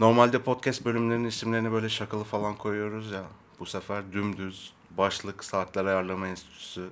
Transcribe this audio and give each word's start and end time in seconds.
Normalde 0.00 0.42
podcast 0.42 0.84
bölümlerinin 0.84 1.28
isimlerini 1.28 1.72
böyle 1.72 1.88
şakalı 1.88 2.24
falan 2.24 2.56
koyuyoruz 2.56 3.12
ya. 3.12 3.22
Bu 3.60 3.66
sefer 3.66 4.12
dümdüz 4.12 4.72
başlık 4.90 5.44
Saatler 5.44 5.84
Ayarlama 5.84 6.28
Enstitüsü 6.28 6.88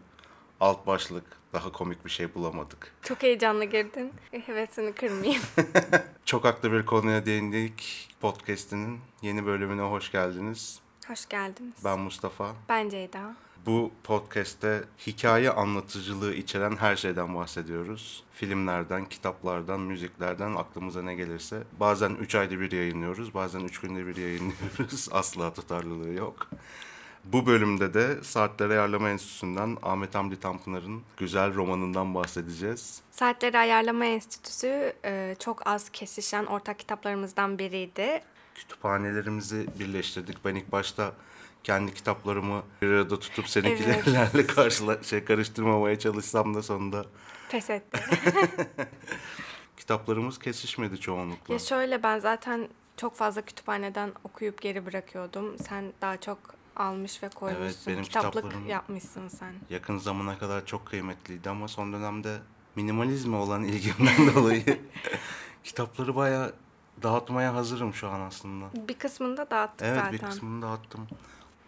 alt 0.60 0.86
başlık 0.86 1.24
daha 1.52 1.72
komik 1.72 2.04
bir 2.04 2.10
şey 2.10 2.34
bulamadık. 2.34 2.92
Çok 3.02 3.22
heyecanlı 3.22 3.64
girdin. 3.64 4.12
Hevesini 4.46 4.92
kırmayayım. 4.92 5.42
Çok 6.24 6.44
haklı 6.44 6.72
bir 6.72 6.86
konuya 6.86 7.26
değindik. 7.26 8.08
Podcast'inin 8.20 9.00
yeni 9.22 9.46
bölümüne 9.46 9.82
hoş 9.82 10.12
geldiniz. 10.12 10.80
Hoş 11.08 11.28
geldiniz. 11.28 11.74
Ben 11.84 11.98
Mustafa. 11.98 12.52
Ben 12.68 12.88
Ceyda. 12.88 13.34
Bu 13.66 13.92
podcast'te 14.04 14.84
hikaye 15.06 15.50
anlatıcılığı 15.50 16.34
içeren 16.34 16.76
her 16.76 16.96
şeyden 16.96 17.34
bahsediyoruz. 17.34 18.24
Filmlerden, 18.32 19.08
kitaplardan, 19.08 19.80
müziklerden 19.80 20.54
aklımıza 20.54 21.02
ne 21.02 21.14
gelirse. 21.14 21.62
Bazen 21.80 22.10
3 22.10 22.34
ayda 22.34 22.60
bir 22.60 22.72
yayınlıyoruz, 22.72 23.34
bazen 23.34 23.60
3 23.60 23.80
günde 23.80 24.06
bir 24.06 24.16
yayınlıyoruz. 24.16 25.08
Asla 25.12 25.54
tutarlılığı 25.54 26.12
yok. 26.12 26.48
Bu 27.24 27.46
bölümde 27.46 27.94
de 27.94 28.24
Saatleri 28.24 28.72
Ayarlama 28.72 29.10
Enstitüsü'nden 29.10 29.76
Ahmet 29.82 30.14
Hamdi 30.14 30.40
Tanpınar'ın 30.40 31.02
güzel 31.16 31.54
romanından 31.54 32.14
bahsedeceğiz. 32.14 33.00
Saatleri 33.10 33.58
Ayarlama 33.58 34.04
Enstitüsü 34.04 34.92
e, 35.04 35.36
çok 35.38 35.66
az 35.66 35.88
kesişen 35.90 36.46
ortak 36.46 36.78
kitaplarımızdan 36.78 37.58
biriydi. 37.58 38.22
Kütüphanelerimizi 38.54 39.66
birleştirdik. 39.78 40.44
Ben 40.44 40.54
ilk 40.54 40.72
başta 40.72 41.12
kendi 41.64 41.94
kitaplarımı 41.94 42.62
bir 42.82 42.88
arada 42.88 43.18
tutup 43.18 43.48
seninkilerle 43.48 44.28
evet. 44.34 44.46
karşıla 44.54 45.02
şey 45.02 45.24
karıştırmamaya 45.24 45.98
çalışsam 45.98 46.54
da 46.54 46.62
sonunda 46.62 47.04
pes 47.50 47.70
etti. 47.70 48.00
Kitaplarımız 49.76 50.38
kesişmedi 50.38 51.00
çoğunlukla. 51.00 51.54
Ya 51.54 51.58
şöyle 51.58 52.02
ben 52.02 52.18
zaten 52.18 52.68
çok 52.96 53.16
fazla 53.16 53.42
kütüphaneden 53.42 54.12
okuyup 54.24 54.60
geri 54.60 54.86
bırakıyordum. 54.86 55.58
Sen 55.58 55.92
daha 56.00 56.16
çok 56.16 56.38
almış 56.76 57.22
ve 57.22 57.28
koymuşsun. 57.28 57.64
Evet, 57.64 57.78
benim 57.86 58.02
Kitaplık 58.02 58.68
yapmışsın 58.68 59.28
sen. 59.28 59.54
Yakın 59.70 59.98
zamana 59.98 60.38
kadar 60.38 60.66
çok 60.66 60.86
kıymetliydi 60.86 61.50
ama 61.50 61.68
son 61.68 61.92
dönemde 61.92 62.38
minimalizme 62.76 63.36
olan 63.36 63.64
ilgimden 63.64 64.34
dolayı 64.34 64.64
kitapları 65.64 66.16
bayağı 66.16 66.54
dağıtmaya 67.02 67.54
hazırım 67.54 67.94
şu 67.94 68.08
an 68.08 68.20
aslında. 68.20 68.64
Bir 68.88 68.94
kısmını 68.94 69.36
da 69.36 69.50
dağıttık 69.50 69.86
evet, 69.86 69.96
zaten. 69.96 70.10
Evet 70.10 70.22
bir 70.22 70.26
kısmını 70.26 70.62
dağıttım. 70.62 71.08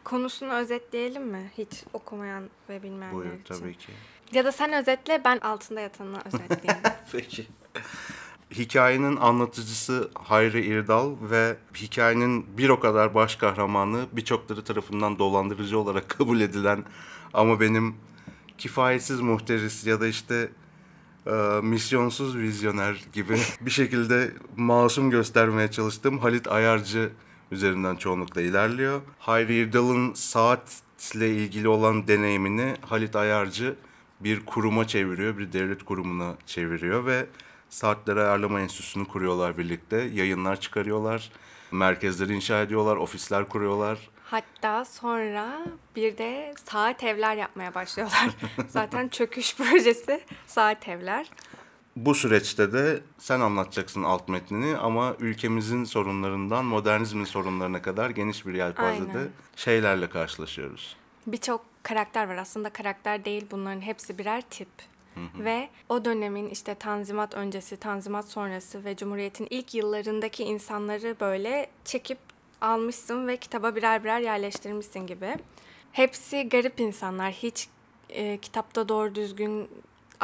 Konusunu 0.04 0.52
özetleyelim 0.52 1.26
mi? 1.26 1.50
Hiç 1.58 1.84
okumayan 1.92 2.44
ve 2.68 2.82
bilmeyenler 2.82 3.12
Buyur, 3.12 3.32
için. 3.32 3.54
tabii 3.54 3.74
ki. 3.74 3.92
Ya 4.32 4.44
da 4.44 4.52
sen 4.52 4.72
özetle 4.72 5.22
ben 5.24 5.38
altında 5.38 5.80
yatanı 5.80 6.18
özetleyeyim. 6.24 6.82
Peki. 7.12 7.46
Hikayenin 8.50 9.16
anlatıcısı 9.16 10.10
Hayri 10.14 10.64
İrdal 10.64 11.14
ve 11.30 11.56
hikayenin 11.74 12.58
bir 12.58 12.68
o 12.68 12.80
kadar 12.80 13.14
baş 13.14 13.36
kahramanı 13.36 14.06
birçokları 14.12 14.64
tarafından 14.64 15.18
dolandırıcı 15.18 15.78
olarak 15.78 16.08
kabul 16.18 16.40
edilen 16.40 16.84
ama 17.32 17.60
benim 17.60 17.94
kifayetsiz 18.58 19.20
muhteris 19.20 19.86
ya 19.86 20.00
da 20.00 20.06
işte 20.06 20.50
e, 21.26 21.30
misyonsuz 21.62 22.36
vizyoner 22.36 23.04
gibi 23.12 23.38
bir 23.60 23.70
şekilde 23.70 24.32
masum 24.56 25.10
göstermeye 25.10 25.70
çalıştığım 25.70 26.18
Halit 26.18 26.48
Ayarcı 26.48 27.10
üzerinden 27.50 27.96
çoğunlukla 27.96 28.40
ilerliyor. 28.40 29.00
Hayri 29.18 29.54
İrdal'ın 29.54 30.14
saatle 30.14 31.30
ilgili 31.30 31.68
olan 31.68 32.08
deneyimini 32.08 32.74
Halit 32.80 33.16
Ayarcı 33.16 33.74
bir 34.20 34.46
kuruma 34.46 34.86
çeviriyor, 34.86 35.38
bir 35.38 35.52
devlet 35.52 35.82
kurumuna 35.82 36.34
çeviriyor 36.46 37.06
ve 37.06 37.26
Saatleri 37.70 38.20
Ayarlama 38.20 38.60
Enstitüsü'nü 38.60 39.04
kuruyorlar 39.08 39.58
birlikte. 39.58 39.96
Yayınlar 39.96 40.60
çıkarıyorlar, 40.60 41.30
merkezleri 41.72 42.34
inşa 42.34 42.62
ediyorlar, 42.62 42.96
ofisler 42.96 43.48
kuruyorlar. 43.48 43.98
Hatta 44.24 44.84
sonra 44.84 45.66
bir 45.96 46.18
de 46.18 46.54
saat 46.64 47.04
evler 47.04 47.36
yapmaya 47.36 47.74
başlıyorlar. 47.74 48.30
Zaten 48.68 49.08
çöküş 49.08 49.56
projesi 49.56 50.20
saat 50.46 50.88
evler. 50.88 51.30
Bu 51.96 52.14
süreçte 52.14 52.72
de 52.72 53.00
sen 53.18 53.40
anlatacaksın 53.40 54.02
alt 54.02 54.28
metnini 54.28 54.76
ama 54.76 55.16
ülkemizin 55.18 55.84
sorunlarından 55.84 56.64
modernizmin 56.64 57.24
sorunlarına 57.24 57.82
kadar 57.82 58.10
geniş 58.10 58.46
bir 58.46 58.54
yelpazede 58.54 59.18
Aynen. 59.18 59.30
şeylerle 59.56 60.08
karşılaşıyoruz. 60.08 60.96
Birçok 61.26 61.64
karakter 61.82 62.28
var. 62.28 62.36
Aslında 62.36 62.70
karakter 62.70 63.24
değil 63.24 63.46
bunların 63.50 63.80
hepsi 63.80 64.18
birer 64.18 64.42
tip. 64.50 64.68
Ve 65.38 65.68
o 65.88 66.04
dönemin 66.04 66.48
işte 66.48 66.74
Tanzimat 66.74 67.34
öncesi, 67.34 67.76
Tanzimat 67.76 68.28
sonrası 68.28 68.84
ve 68.84 68.96
Cumhuriyet'in 68.96 69.46
ilk 69.50 69.74
yıllarındaki 69.74 70.44
insanları 70.44 71.16
böyle 71.20 71.70
çekip 71.84 72.18
almışsın 72.60 73.26
ve 73.26 73.36
kitaba 73.36 73.76
birer 73.76 74.04
birer 74.04 74.20
yerleştirmişsin 74.20 75.06
gibi. 75.06 75.36
Hepsi 75.92 76.48
garip 76.48 76.80
insanlar. 76.80 77.32
Hiç 77.32 77.68
e, 78.08 78.38
kitapta 78.38 78.88
doğru 78.88 79.14
düzgün 79.14 79.68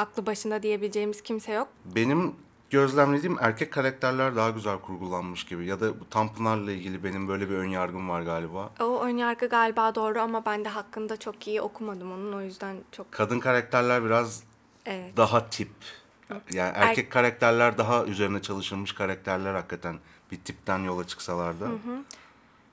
aklı 0.00 0.26
başında 0.26 0.62
diyebileceğimiz 0.62 1.22
kimse 1.22 1.52
yok. 1.52 1.68
Benim 1.84 2.34
gözlemlediğim 2.70 3.36
erkek 3.40 3.72
karakterler 3.72 4.36
daha 4.36 4.50
güzel 4.50 4.78
kurgulanmış 4.78 5.44
gibi. 5.44 5.66
Ya 5.66 5.80
da 5.80 6.00
bu 6.00 6.08
Tanpınar'la 6.10 6.72
ilgili 6.72 7.04
benim 7.04 7.28
böyle 7.28 7.50
bir 7.50 7.54
ön 7.54 7.68
yargım 7.68 8.08
var 8.08 8.22
galiba. 8.22 8.70
O 8.80 9.00
ön 9.00 9.16
yargı 9.16 9.48
galiba 9.48 9.94
doğru 9.94 10.20
ama 10.20 10.46
ben 10.46 10.64
de 10.64 10.68
hakkında 10.68 11.16
çok 11.16 11.46
iyi 11.46 11.60
okumadım 11.60 12.12
onun. 12.12 12.32
O 12.32 12.40
yüzden 12.40 12.76
çok... 12.92 13.12
Kadın 13.12 13.40
karakterler 13.40 14.04
biraz 14.04 14.42
evet. 14.86 15.16
daha 15.16 15.48
tip. 15.48 15.70
Yani 16.52 16.72
erkek 16.74 17.04
er... 17.04 17.10
karakterler 17.10 17.78
daha 17.78 18.04
üzerine 18.04 18.42
çalışılmış 18.42 18.92
karakterler 18.92 19.54
hakikaten 19.54 19.98
bir 20.32 20.36
tipten 20.36 20.78
yola 20.78 21.06
çıksalardı. 21.06 21.64
Hı 21.64 21.68
hı. 21.68 22.04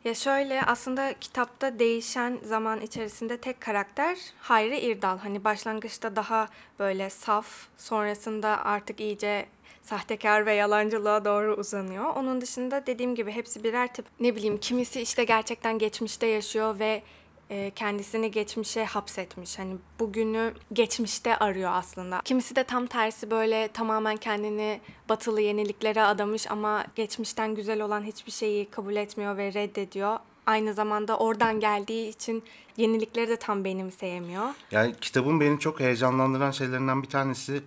Ya 0.07 0.13
şöyle 0.13 0.61
aslında 0.61 1.13
kitapta 1.21 1.79
değişen 1.79 2.39
zaman 2.43 2.81
içerisinde 2.81 3.37
tek 3.37 3.61
karakter 3.61 4.17
Hayri 4.39 4.79
İrdal. 4.79 5.17
Hani 5.17 5.43
başlangıçta 5.43 6.15
daha 6.15 6.47
böyle 6.79 7.09
saf, 7.09 7.47
sonrasında 7.77 8.65
artık 8.65 8.99
iyice 8.99 9.45
sahtekar 9.83 10.45
ve 10.45 10.53
yalancılığa 10.53 11.25
doğru 11.25 11.55
uzanıyor. 11.55 12.05
Onun 12.15 12.41
dışında 12.41 12.87
dediğim 12.87 13.15
gibi 13.15 13.31
hepsi 13.31 13.63
birer 13.63 13.93
tip. 13.93 14.05
Ne 14.19 14.35
bileyim 14.35 14.57
kimisi 14.57 15.01
işte 15.01 15.23
gerçekten 15.23 15.79
geçmişte 15.79 16.27
yaşıyor 16.27 16.79
ve 16.79 17.01
e, 17.49 17.71
kendisini 17.75 18.31
geçmişe 18.31 18.85
hapsetmiş. 18.85 19.59
Hani 19.59 19.75
bugünü 19.99 20.53
geçmişte 20.73 21.37
arıyor 21.37 21.71
aslında. 21.73 22.21
Kimisi 22.25 22.55
de 22.55 22.63
tam 22.63 22.87
tersi 22.87 23.31
böyle 23.31 23.67
tamamen 23.67 24.17
kendini 24.17 24.81
batılı 25.09 25.41
yeniliklere 25.41 26.01
adamış 26.03 26.51
ama 26.51 26.85
geçmişten 26.95 27.55
güzel 27.55 27.81
olan 27.81 28.03
hiçbir 28.03 28.31
şeyi 28.31 28.69
kabul 28.69 28.95
etmiyor 28.95 29.37
ve 29.37 29.53
reddediyor. 29.53 30.19
Aynı 30.45 30.73
zamanda 30.73 31.17
oradan 31.17 31.59
geldiği 31.59 32.09
için 32.09 32.43
yenilikleri 32.77 33.29
de 33.29 33.35
tam 33.35 33.63
benimseyemiyor. 33.63 34.45
Yani 34.71 34.95
kitabın 35.01 35.39
beni 35.39 35.59
çok 35.59 35.79
heyecanlandıran 35.79 36.51
şeylerinden 36.51 37.03
bir 37.03 37.09
tanesi 37.09 37.61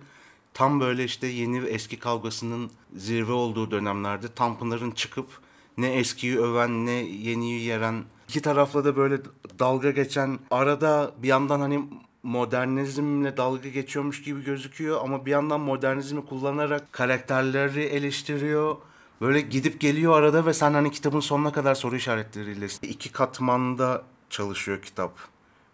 tam 0.53 0.79
böyle 0.79 1.03
işte 1.03 1.27
yeni 1.27 1.63
ve 1.63 1.69
eski 1.69 1.99
kavgasının 1.99 2.71
zirve 2.95 3.31
olduğu 3.31 3.71
dönemlerde 3.71 4.27
Tanpınar'ın 4.27 4.91
çıkıp 4.91 5.27
ne 5.77 5.93
eskiyi 5.93 6.39
öven 6.39 6.85
ne 6.85 6.91
yeniyi 6.91 7.63
yeren 7.63 8.03
iki 8.31 8.41
tarafla 8.41 8.85
da 8.85 8.95
böyle 8.95 9.17
dalga 9.59 9.91
geçen 9.91 10.39
arada 10.51 11.11
bir 11.17 11.27
yandan 11.27 11.59
hani 11.59 11.89
modernizmle 12.23 13.37
dalga 13.37 13.69
geçiyormuş 13.69 14.23
gibi 14.23 14.43
gözüküyor 14.43 15.01
ama 15.03 15.25
bir 15.25 15.31
yandan 15.31 15.59
modernizmi 15.59 16.25
kullanarak 16.25 16.93
karakterleri 16.93 17.81
eleştiriyor. 17.83 18.77
Böyle 19.21 19.41
gidip 19.41 19.79
geliyor 19.79 20.13
arada 20.13 20.45
ve 20.45 20.53
sen 20.53 20.73
hani 20.73 20.91
kitabın 20.91 21.19
sonuna 21.19 21.51
kadar 21.51 21.75
soru 21.75 21.95
işaretleriyle 21.95 22.67
iki 22.81 23.11
katmanda 23.11 24.03
çalışıyor 24.29 24.81
kitap. 24.81 25.13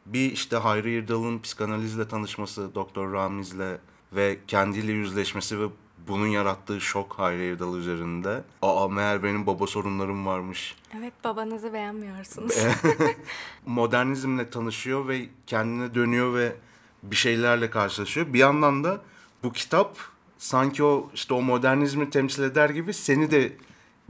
Bir 0.06 0.32
işte 0.32 0.58
Hayri 0.58 0.92
İrdal'ın 0.92 1.40
psikanalizle 1.40 2.08
tanışması 2.08 2.76
Doktor 2.76 3.14
Ramiz'le 3.14 3.80
ve 4.14 4.38
kendiyle 4.48 4.92
yüzleşmesi 4.92 5.60
ve 5.60 5.66
bunun 6.08 6.28
yarattığı 6.28 6.82
şok 6.82 7.14
Hayri 7.14 7.52
Erdal 7.52 7.78
üzerinde. 7.78 8.44
Aa 8.62 8.88
meğer 8.88 9.24
benim 9.24 9.46
baba 9.46 9.68
sorunlarım 9.68 10.26
varmış. 10.26 10.76
Evet 11.00 11.14
babanızı 11.24 11.74
beğenmiyorsunuz. 11.74 12.56
Modernizmle 13.66 14.50
tanışıyor 14.50 15.08
ve 15.08 15.26
kendine 15.48 15.96
dönüyor 15.96 16.34
ve 16.34 16.56
bir 17.04 17.16
şeylerle 17.16 17.70
karşılaşıyor. 17.70 18.34
Bir 18.34 18.40
yandan 18.40 18.84
da 18.84 19.02
bu 19.44 19.54
kitap 19.54 19.98
sanki 20.38 20.84
o 20.84 21.10
işte 21.14 21.34
o 21.34 21.42
modernizmi 21.42 22.10
temsil 22.10 22.44
eder 22.44 22.70
gibi 22.70 22.94
seni 22.94 23.32
de 23.32 23.54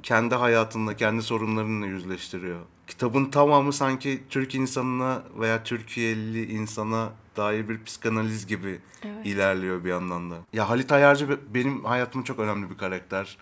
kendi 0.03 0.35
hayatınla, 0.35 0.95
kendi 0.95 1.21
sorunlarınla 1.21 1.85
yüzleştiriyor. 1.85 2.59
Kitabın 2.87 3.25
tamamı 3.25 3.73
sanki 3.73 4.23
Türk 4.29 4.55
insanına 4.55 5.23
veya 5.39 5.63
Türkiye'li 5.63 6.51
insana 6.51 7.09
dair 7.37 7.69
bir 7.69 7.83
psikanaliz 7.83 8.47
gibi 8.47 8.79
evet. 9.03 9.25
ilerliyor 9.25 9.83
bir 9.83 9.89
yandan 9.89 10.31
da. 10.31 10.35
Ya 10.53 10.69
Halit 10.69 10.91
Ayarcı 10.91 11.39
benim 11.53 11.85
hayatımın 11.85 12.23
çok 12.23 12.39
önemli 12.39 12.69
bir 12.69 12.77
karakter. 12.77 13.37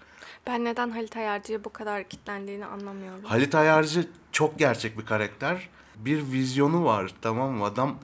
Ben 0.47 0.65
neden 0.65 0.89
Halit 0.89 1.17
Ayarcı'ya 1.17 1.63
bu 1.63 1.73
kadar 1.73 2.03
kitlendiğini 2.03 2.65
anlamıyorum. 2.65 3.23
Halit 3.23 3.55
Ayarcı 3.55 4.07
çok 4.31 4.59
gerçek 4.59 4.97
bir 4.97 5.05
karakter. 5.05 5.69
Bir 5.95 6.31
vizyonu 6.31 6.85
var 6.85 7.13
tamam 7.21 7.51
mı? 7.51 7.65
Adam 7.65 7.95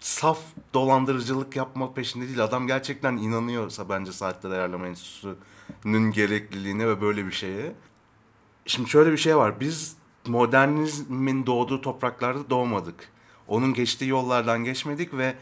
saf 0.00 0.38
dolandırıcılık 0.74 1.56
yapma 1.56 1.94
peşinde 1.94 2.26
değil. 2.26 2.44
Adam 2.44 2.66
gerçekten 2.66 3.16
inanıyorsa 3.16 3.88
bence 3.88 4.12
Saatler 4.12 4.50
Ayarlama 4.50 4.86
Enstitüsü'nün 4.86 6.10
gerekliliğine 6.12 6.88
ve 6.88 7.00
böyle 7.00 7.26
bir 7.26 7.32
şeye 7.32 7.72
Şimdi 8.66 8.90
şöyle 8.90 9.12
bir 9.12 9.16
şey 9.16 9.36
var. 9.36 9.60
Biz 9.60 9.96
modernizmin 10.26 11.46
doğduğu 11.46 11.80
topraklarda 11.80 12.50
doğmadık. 12.50 13.08
Onun 13.50 13.74
geçtiği 13.74 14.08
yollardan 14.08 14.64
geçmedik 14.64 15.14
ve 15.14 15.34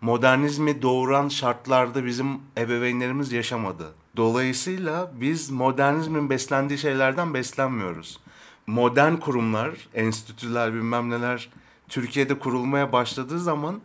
modernizmi 0.00 0.82
doğuran 0.82 1.28
şartlarda 1.28 2.04
bizim 2.04 2.26
ebeveynlerimiz 2.58 3.32
yaşamadı. 3.32 3.94
Dolayısıyla 4.16 5.10
biz 5.20 5.50
modernizmin 5.50 6.30
beslendiği 6.30 6.78
şeylerden 6.78 7.34
beslenmiyoruz. 7.34 8.20
Modern 8.66 9.16
kurumlar, 9.16 9.88
enstitüler 9.94 10.74
bilmem 10.74 11.10
neler 11.10 11.48
Türkiye'de 11.88 12.38
kurulmaya 12.38 12.92
başladığı 12.92 13.40
zaman 13.40 13.80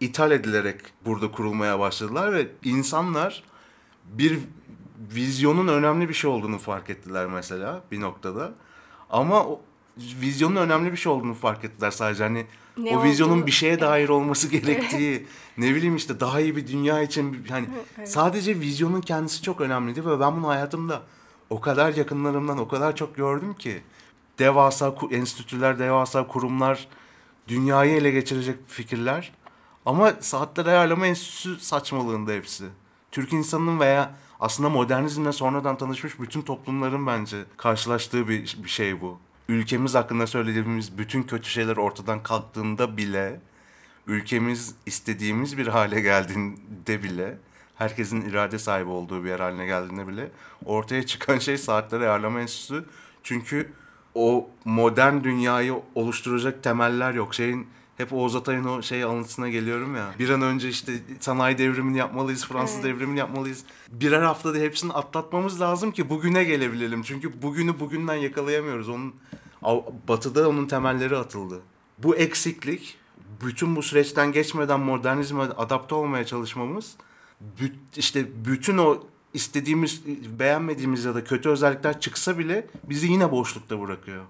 ithal 0.00 0.30
edilerek 0.30 0.80
burada 1.06 1.30
kurulmaya 1.30 1.78
başladılar 1.78 2.32
ve 2.32 2.48
insanlar 2.64 3.42
bir 4.04 4.38
vizyonun 5.14 5.68
önemli 5.68 6.08
bir 6.08 6.14
şey 6.14 6.30
olduğunu 6.30 6.58
fark 6.58 6.90
ettiler 6.90 7.26
mesela 7.26 7.82
bir 7.92 8.00
noktada. 8.00 8.52
Ama 9.10 9.46
vizyonun 10.20 10.56
önemli 10.56 10.92
bir 10.92 10.96
şey 10.96 11.12
olduğunu 11.12 11.34
fark 11.34 11.64
ettiler 11.64 11.90
sadece. 11.90 12.22
Hani 12.24 12.46
Ne 12.76 12.98
o 12.98 13.02
vizyonun 13.04 13.32
olduğunu- 13.32 13.46
bir 13.46 13.50
şeye 13.52 13.80
dair 13.80 14.08
olması 14.08 14.48
gerektiği 14.56 15.26
ne 15.58 15.74
bileyim 15.74 15.96
işte 15.96 16.20
daha 16.20 16.40
iyi 16.40 16.56
bir 16.56 16.66
dünya 16.66 17.02
için 17.02 17.46
hani 17.48 17.66
sadece 18.04 18.60
vizyonun 18.60 19.00
kendisi 19.00 19.42
çok 19.42 19.60
önemliydi 19.60 20.06
ve 20.06 20.20
ben 20.20 20.36
bunu 20.36 20.48
hayatımda 20.48 21.02
o 21.50 21.60
kadar 21.60 21.94
yakınlarımdan 21.94 22.58
o 22.58 22.68
kadar 22.68 22.96
çok 22.96 23.16
gördüm 23.16 23.54
ki 23.54 23.82
devasa 24.38 24.94
enstitüler, 25.10 25.78
devasa 25.78 26.26
kurumlar 26.26 26.88
dünyayı 27.48 27.96
ele 27.96 28.10
geçirecek 28.10 28.56
fikirler. 28.68 29.32
Ama 29.86 30.12
saatler 30.20 30.66
ayarlama 30.66 31.06
enstitüsü 31.06 31.56
saçmalığında 31.60 32.32
hepsi. 32.32 32.64
Türk 33.10 33.32
insanının 33.32 33.80
veya 33.80 34.14
aslında 34.40 34.68
modernizmle 34.68 35.32
sonradan 35.32 35.76
tanışmış 35.78 36.20
bütün 36.20 36.42
toplumların 36.42 37.06
bence 37.06 37.36
karşılaştığı 37.56 38.28
bir, 38.28 38.58
bir 38.64 38.68
şey 38.68 39.00
bu. 39.00 39.18
Ülkemiz 39.48 39.94
hakkında 39.94 40.26
söylediğimiz 40.26 40.98
bütün 40.98 41.22
kötü 41.22 41.50
şeyler 41.50 41.76
ortadan 41.76 42.22
kalktığında 42.22 42.96
bile 42.96 43.40
ülkemiz 44.06 44.74
istediğimiz 44.86 45.58
bir 45.58 45.66
hale 45.66 46.00
geldiğinde 46.00 47.02
bile 47.02 47.38
herkesin 47.76 48.20
irade 48.20 48.58
sahibi 48.58 48.88
olduğu 48.88 49.24
bir 49.24 49.28
yer 49.28 49.40
haline 49.40 49.66
geldiğinde 49.66 50.08
bile 50.08 50.30
ortaya 50.64 51.06
çıkan 51.06 51.38
şey 51.38 51.58
saatler 51.58 52.00
ayarlama 52.00 52.40
enstitüsü. 52.40 52.84
Çünkü 53.22 53.72
o 54.14 54.50
modern 54.64 55.24
dünyayı 55.24 55.74
oluşturacak 55.94 56.62
temeller 56.62 57.14
yok. 57.14 57.34
Şeyin 57.34 57.66
hep 57.98 58.12
Oğuz 58.12 58.36
Atay'ın 58.36 58.64
o 58.64 58.82
şey 58.82 59.04
anlatısına 59.04 59.48
geliyorum 59.48 59.96
ya. 59.96 60.14
Bir 60.18 60.30
an 60.30 60.42
önce 60.42 60.68
işte 60.68 60.92
sanayi 61.20 61.58
devrimini 61.58 61.98
yapmalıyız, 61.98 62.46
Fransız 62.46 62.76
Evet. 62.76 62.84
devrimini 62.84 63.18
yapmalıyız. 63.18 63.64
Birer 63.88 64.22
haftada 64.22 64.58
hepsini 64.58 64.92
atlatmamız 64.92 65.60
lazım 65.60 65.92
ki 65.92 66.10
bugüne 66.10 66.44
gelebilelim. 66.44 67.02
Çünkü 67.02 67.42
bugünü 67.42 67.80
bugünden 67.80 68.14
yakalayamıyoruz. 68.14 68.88
Onun 68.88 69.14
batıda 70.08 70.48
onun 70.48 70.66
temelleri 70.66 71.16
atıldı. 71.16 71.60
Bu 71.98 72.16
eksiklik 72.16 72.96
bütün 73.44 73.76
bu 73.76 73.82
süreçten 73.82 74.32
geçmeden 74.32 74.80
modernizme 74.80 75.42
adapte 75.42 75.94
olmaya 75.94 76.26
çalışmamız 76.26 76.96
işte 77.96 78.26
bütün 78.44 78.78
o 78.78 79.02
istediğimiz, 79.34 80.02
beğenmediğimiz 80.38 81.04
ya 81.04 81.14
da 81.14 81.24
kötü 81.24 81.48
özellikler 81.48 82.00
çıksa 82.00 82.38
bile 82.38 82.66
bizi 82.84 83.06
yine 83.06 83.30
boşlukta 83.32 83.80
bırakıyor. 83.80 84.24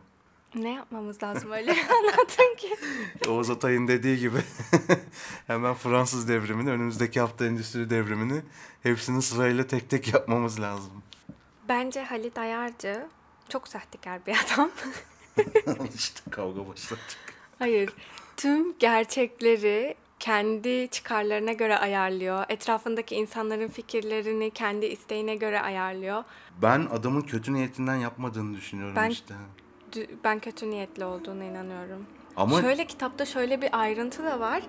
Ne 0.58 0.72
yapmamız 0.74 1.22
lazım 1.22 1.50
öyle 1.50 1.70
anlatın 1.98 2.56
ki. 2.56 2.76
Oğuz 3.28 3.50
Atay'ın 3.50 3.88
dediği 3.88 4.18
gibi 4.18 4.38
hemen 5.46 5.74
Fransız 5.74 6.28
devrimini, 6.28 6.70
önümüzdeki 6.70 7.20
hafta 7.20 7.46
endüstri 7.46 7.90
devrimini 7.90 8.42
hepsini 8.82 9.22
sırayla 9.22 9.66
tek 9.66 9.90
tek 9.90 10.14
yapmamız 10.14 10.60
lazım. 10.60 10.92
Bence 11.68 12.02
Halit 12.04 12.38
Ayarcı 12.38 13.06
çok 13.48 13.68
sahtekar 13.68 14.26
bir 14.26 14.36
adam. 14.54 14.70
işte 15.94 16.30
kavga 16.30 16.68
başlattık. 16.68 17.18
Hayır. 17.58 17.90
Tüm 18.36 18.78
gerçekleri 18.78 19.94
kendi 20.18 20.88
çıkarlarına 20.90 21.52
göre 21.52 21.78
ayarlıyor. 21.78 22.44
Etrafındaki 22.48 23.14
insanların 23.14 23.68
fikirlerini 23.68 24.50
kendi 24.50 24.86
isteğine 24.86 25.36
göre 25.36 25.60
ayarlıyor. 25.60 26.24
Ben 26.62 26.80
adamın 26.92 27.20
kötü 27.22 27.52
niyetinden 27.54 27.96
yapmadığını 27.96 28.56
düşünüyorum 28.56 28.96
Ben- 28.96 29.10
işte. 29.10 29.34
Ben 30.24 30.38
kötü 30.38 30.70
niyetli 30.70 31.04
olduğuna 31.04 31.44
inanıyorum. 31.44 32.06
Ama 32.36 32.60
Şöyle 32.60 32.84
kitapta 32.86 33.24
şöyle 33.26 33.62
bir 33.62 33.80
ayrıntı 33.80 34.24
da 34.24 34.40
var. 34.40 34.62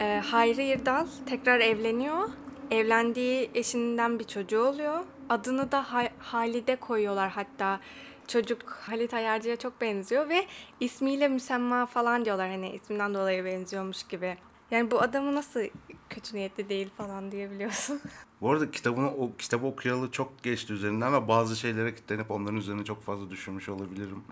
Ee, 0.00 0.22
Hayri 0.30 0.64
İrdal 0.64 1.06
tekrar 1.26 1.60
evleniyor. 1.60 2.28
Evlendiği 2.70 3.50
eşinden 3.54 4.18
bir 4.18 4.24
çocuğu 4.24 4.60
oluyor. 4.62 5.04
Adını 5.28 5.72
da 5.72 5.92
Ha- 5.92 6.08
Halide 6.18 6.76
koyuyorlar 6.76 7.30
hatta. 7.30 7.80
Çocuk 8.28 8.70
Halit 8.70 9.14
Ayarcı'ya 9.14 9.56
çok 9.56 9.80
benziyor 9.80 10.28
ve 10.28 10.44
ismiyle 10.80 11.28
müsemma 11.28 11.86
falan 11.86 12.24
diyorlar 12.24 12.50
hani 12.50 12.70
isminden 12.70 13.14
dolayı 13.14 13.44
benziyormuş 13.44 14.02
gibi. 14.02 14.36
Yani 14.70 14.90
bu 14.90 15.00
adamı 15.00 15.34
nasıl 15.34 15.60
kötü 16.10 16.36
niyetli 16.36 16.68
değil 16.68 16.90
falan 16.96 17.30
diyebiliyorsun. 17.32 18.00
Bu 18.40 18.50
arada 18.50 18.70
kitabını 18.70 19.10
o 19.10 19.36
kitabı 19.38 19.66
okuyalı 19.66 20.10
çok 20.10 20.42
geçti 20.42 20.72
üzerinden 20.72 21.12
ve 21.12 21.28
bazı 21.28 21.56
şeylere 21.56 21.94
kilitlenip 21.94 22.30
onların 22.30 22.56
üzerine 22.56 22.84
çok 22.84 23.02
fazla 23.02 23.30
düşünmüş 23.30 23.68
olabilirim. 23.68 24.22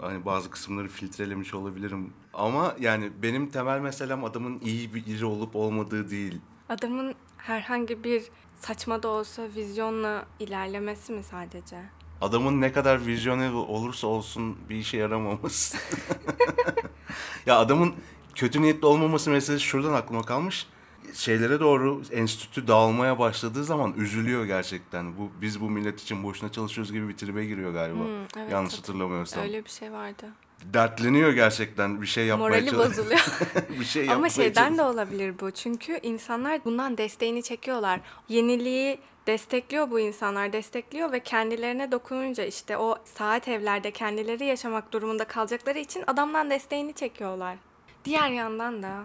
Hani 0.00 0.24
bazı 0.24 0.50
kısımları 0.50 0.88
filtrelemiş 0.88 1.54
olabilirim. 1.54 2.12
Ama 2.34 2.76
yani 2.80 3.10
benim 3.22 3.50
temel 3.50 3.80
meselem 3.80 4.24
adamın 4.24 4.60
iyi 4.60 4.94
biri 4.94 5.24
olup 5.24 5.56
olmadığı 5.56 6.10
değil. 6.10 6.40
Adamın 6.68 7.14
herhangi 7.36 8.04
bir 8.04 8.24
saçma 8.56 9.02
da 9.02 9.08
olsa 9.08 9.42
vizyonla 9.56 10.26
ilerlemesi 10.40 11.12
mi 11.12 11.22
sadece? 11.22 11.76
Adamın 12.20 12.60
ne 12.60 12.72
kadar 12.72 13.06
vizyoner 13.06 13.52
olursa 13.52 14.06
olsun 14.06 14.56
bir 14.70 14.76
işe 14.76 14.96
yaramaması. 14.96 15.78
ya 17.46 17.58
adamın 17.58 17.94
kötü 18.36 18.62
niyetli 18.62 18.86
olmaması 18.86 19.30
meselesi 19.30 19.64
şuradan 19.64 19.92
aklıma 19.92 20.22
kalmış. 20.22 20.66
Şeylere 21.14 21.60
doğru 21.60 22.02
enstitü 22.12 22.68
dağılmaya 22.68 23.18
başladığı 23.18 23.64
zaman 23.64 23.94
üzülüyor 23.96 24.44
gerçekten. 24.44 25.18
Bu 25.18 25.30
biz 25.40 25.60
bu 25.60 25.70
millet 25.70 26.00
için 26.02 26.22
boşuna 26.24 26.52
çalışıyoruz 26.52 26.92
gibi 26.92 27.08
bir 27.08 27.16
tribe 27.16 27.44
giriyor 27.46 27.72
galiba. 27.72 27.98
Hmm, 28.04 28.20
evet, 28.36 28.52
Yanlış 28.52 28.72
hat- 28.72 28.78
hatırlamıyorsam. 28.80 29.42
Öyle 29.42 29.64
bir 29.64 29.70
şey 29.70 29.92
vardı. 29.92 30.26
Dertleniyor 30.64 31.32
gerçekten 31.32 32.02
bir 32.02 32.06
şey 32.06 32.26
yapmaya 32.26 32.48
Morali 32.48 32.70
çalış- 32.70 32.88
bozuluyor. 32.98 33.26
bir 33.80 33.84
şey 33.84 34.02
Ama 34.02 34.12
yapmaya 34.12 34.30
şeyden 34.30 34.64
çalış- 34.66 34.78
de 34.78 34.82
olabilir 34.82 35.34
bu. 35.40 35.50
Çünkü 35.50 35.98
insanlar 36.02 36.64
bundan 36.64 36.98
desteğini 36.98 37.42
çekiyorlar. 37.42 38.00
Yeniliği 38.28 38.98
destekliyor 39.26 39.90
bu 39.90 40.00
insanlar, 40.00 40.52
destekliyor 40.52 41.12
ve 41.12 41.20
kendilerine 41.20 41.92
dokununca 41.92 42.44
işte 42.44 42.76
o 42.78 42.96
saat 43.04 43.48
evlerde 43.48 43.90
kendileri 43.90 44.44
yaşamak 44.44 44.92
durumunda 44.92 45.24
kalacakları 45.24 45.78
için 45.78 46.04
adamdan 46.06 46.50
desteğini 46.50 46.94
çekiyorlar. 46.94 47.56
Diğer 48.06 48.30
yandan 48.30 48.82
da 48.82 49.04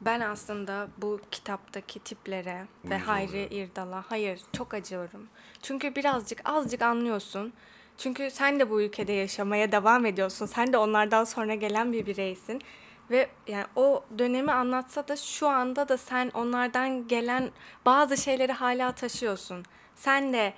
ben 0.00 0.20
aslında 0.20 0.88
bu 0.98 1.20
kitaptaki 1.30 1.98
tiplere 1.98 2.66
ve 2.84 2.94
Uyuz 2.94 3.06
Hayri 3.06 3.28
oluyor. 3.30 3.50
İrdal'a 3.50 4.04
hayır 4.08 4.40
çok 4.56 4.74
acıyorum. 4.74 5.28
Çünkü 5.62 5.94
birazcık 5.94 6.40
azıcık 6.44 6.82
anlıyorsun. 6.82 7.52
Çünkü 7.98 8.30
sen 8.30 8.60
de 8.60 8.70
bu 8.70 8.82
ülkede 8.82 9.12
yaşamaya 9.12 9.72
devam 9.72 10.06
ediyorsun. 10.06 10.46
Sen 10.46 10.72
de 10.72 10.78
onlardan 10.78 11.24
sonra 11.24 11.54
gelen 11.54 11.92
bir 11.92 12.06
bireysin. 12.06 12.62
Ve 13.10 13.28
yani 13.46 13.66
o 13.76 14.04
dönemi 14.18 14.52
anlatsa 14.52 15.08
da 15.08 15.16
şu 15.16 15.48
anda 15.48 15.88
da 15.88 15.96
sen 15.96 16.30
onlardan 16.34 17.08
gelen 17.08 17.50
bazı 17.86 18.16
şeyleri 18.16 18.52
hala 18.52 18.92
taşıyorsun. 18.92 19.64
Sen 19.96 20.32
de 20.32 20.54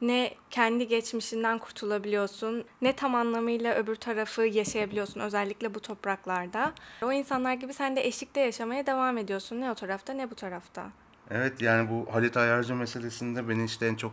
ne 0.00 0.34
kendi 0.50 0.88
geçmişinden 0.88 1.58
kurtulabiliyorsun, 1.58 2.64
ne 2.82 2.96
tam 2.96 3.14
anlamıyla 3.14 3.74
öbür 3.74 3.96
tarafı 3.96 4.42
yaşayabiliyorsun 4.42 5.20
özellikle 5.20 5.74
bu 5.74 5.80
topraklarda. 5.80 6.72
O 7.02 7.12
insanlar 7.12 7.54
gibi 7.54 7.74
sen 7.74 7.96
de 7.96 8.06
eşlikte 8.06 8.40
yaşamaya 8.40 8.86
devam 8.86 9.18
ediyorsun. 9.18 9.60
Ne 9.60 9.70
o 9.70 9.74
tarafta 9.74 10.12
ne 10.12 10.30
bu 10.30 10.34
tarafta. 10.34 10.86
Evet 11.30 11.62
yani 11.62 11.90
bu 11.90 12.14
Halit 12.14 12.36
Ayarcı 12.36 12.74
meselesinde 12.74 13.48
beni 13.48 13.64
işte 13.64 13.86
en 13.86 13.94
çok 13.94 14.12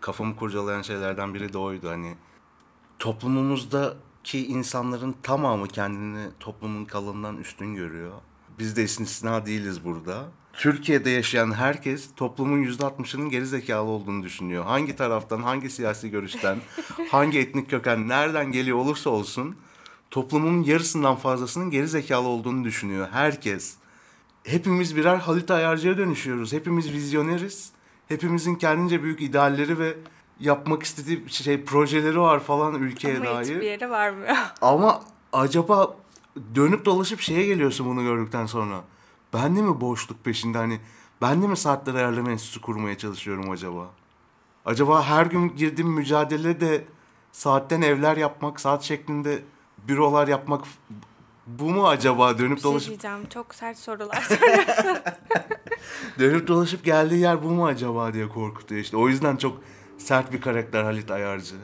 kafamı 0.00 0.36
kurcalayan 0.36 0.82
şeylerden 0.82 1.34
biri 1.34 1.52
de 1.52 1.58
oydu. 1.58 1.88
Hani 1.88 2.14
toplumumuzdaki 2.98 4.46
insanların 4.46 5.14
tamamı 5.22 5.68
kendini 5.68 6.28
toplumun 6.40 6.84
kalanından 6.84 7.36
üstün 7.36 7.74
görüyor. 7.74 8.12
Biz 8.58 8.76
de 8.76 8.82
istisna 8.82 9.46
değiliz 9.46 9.84
burada. 9.84 10.24
Türkiye'de 10.58 11.10
yaşayan 11.10 11.52
herkes 11.52 12.08
toplumun 12.16 12.62
%60'ının 12.64 13.30
geri 13.30 13.46
zekalı 13.46 13.88
olduğunu 13.88 14.22
düşünüyor. 14.22 14.64
Hangi 14.64 14.96
taraftan, 14.96 15.42
hangi 15.42 15.70
siyasi 15.70 16.10
görüşten, 16.10 16.58
hangi 17.10 17.38
etnik 17.38 17.70
köken, 17.70 18.08
nereden 18.08 18.52
geliyor 18.52 18.78
olursa 18.78 19.10
olsun 19.10 19.56
toplumun 20.10 20.62
yarısından 20.62 21.16
fazlasının 21.16 21.70
geri 21.70 21.88
zekalı 21.88 22.28
olduğunu 22.28 22.64
düşünüyor 22.64 23.08
herkes 23.12 23.76
hepimiz 24.44 24.96
birer 24.96 25.16
Halit 25.16 25.50
Ayarcı'ya 25.50 25.98
dönüşüyoruz. 25.98 26.52
Hepimiz 26.52 26.92
vizyoneriz. 26.92 27.72
Hepimizin 28.08 28.54
kendince 28.54 29.02
büyük 29.02 29.22
idealleri 29.22 29.78
ve 29.78 29.96
yapmak 30.40 30.82
istediği 30.82 31.30
şey 31.30 31.64
projeleri 31.64 32.20
var 32.20 32.40
falan 32.40 32.74
ülkeye 32.74 33.16
Ama 33.16 33.24
dair. 33.26 33.44
hiçbir 33.44 33.62
yere 33.62 33.90
varmıyor. 33.90 34.36
Ama 34.60 35.00
acaba 35.32 35.96
dönüp 36.54 36.84
dolaşıp 36.84 37.20
şeye 37.20 37.46
geliyorsun 37.46 37.86
bunu 37.86 38.02
gördükten 38.02 38.46
sonra. 38.46 38.84
Ben 39.32 39.56
de 39.56 39.62
mi 39.62 39.80
boşluk 39.80 40.24
peşinde 40.24 40.58
hani 40.58 40.80
ben 41.22 41.42
de 41.42 41.46
mi 41.46 41.56
saatler 41.56 41.94
ayarlama 41.94 42.30
enstitüsü 42.30 42.60
kurmaya 42.60 42.98
çalışıyorum 42.98 43.50
acaba? 43.50 43.90
Acaba 44.64 45.04
her 45.04 45.26
gün 45.26 45.56
girdiğim 45.56 45.90
mücadele 45.90 46.60
de 46.60 46.84
saatten 47.32 47.82
evler 47.82 48.16
yapmak, 48.16 48.60
saat 48.60 48.82
şeklinde 48.82 49.42
bürolar 49.88 50.28
yapmak 50.28 50.64
bu 51.46 51.64
mu 51.64 51.88
acaba 51.88 52.38
dönüp 52.38 52.56
Bir 52.56 52.62
şey 52.62 52.70
dolaşıp 52.70 52.88
diyeceğim. 52.88 53.28
Çok 53.28 53.54
sert 53.54 53.78
sorular. 53.78 54.28
dönüp 56.18 56.48
dolaşıp 56.48 56.84
geldiği 56.84 57.20
yer 57.20 57.42
bu 57.42 57.50
mu 57.50 57.66
acaba 57.66 58.14
diye 58.14 58.28
korkutuyor 58.28 58.80
işte. 58.80 58.96
O 58.96 59.08
yüzden 59.08 59.36
çok 59.36 59.60
sert 59.98 60.32
bir 60.32 60.40
karakter 60.40 60.82
Halit 60.84 61.10
Ayarcı. 61.10 61.54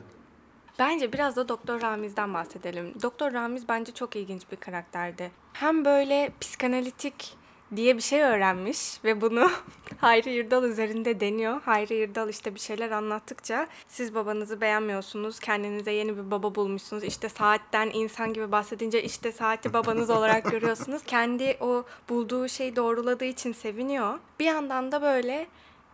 Bence 0.79 1.13
biraz 1.13 1.37
da 1.37 1.49
Doktor 1.49 1.81
Ramiz'den 1.81 2.35
bahsedelim. 2.35 2.95
Doktor 3.03 3.33
Ramiz 3.33 3.69
bence 3.69 3.93
çok 3.93 4.17
ilginç 4.17 4.43
bir 4.53 4.57
karakterdi. 4.57 5.31
Hem 5.53 5.85
böyle 5.85 6.33
psikanalitik 6.41 7.37
diye 7.77 7.97
bir 7.97 8.03
şey 8.03 8.23
öğrenmiş 8.23 9.05
ve 9.05 9.21
bunu 9.21 9.51
Hayri 10.01 10.33
Yırdal 10.33 10.65
üzerinde 10.65 11.21
deniyor. 11.21 11.63
Hayri 11.63 11.95
Yırdal 11.95 12.29
işte 12.29 12.55
bir 12.55 12.61
şeyler 12.61 12.91
anlattıkça 12.91 13.67
siz 13.89 14.15
babanızı 14.15 14.61
beğenmiyorsunuz, 14.61 15.41
kendinize 15.41 15.93
yeni 15.93 16.17
bir 16.17 16.31
baba 16.31 16.55
bulmuşsunuz. 16.55 17.05
İşte 17.05 17.29
saatten 17.29 17.91
insan 17.95 18.33
gibi 18.33 18.53
bahsedince 18.53 19.03
işte 19.03 19.33
saati 19.33 19.73
babanız 19.73 20.11
olarak 20.11 20.45
görüyorsunuz. 20.51 21.03
Kendi 21.03 21.57
o 21.61 21.85
bulduğu 22.09 22.49
şeyi 22.49 22.77
doğruladığı 22.77 23.25
için 23.25 23.53
seviniyor. 23.53 24.19
Bir 24.41 24.45
yandan 24.45 24.93
da 24.93 25.03
böyle 25.03 25.47